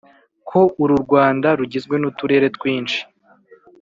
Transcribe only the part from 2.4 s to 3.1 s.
twinshi,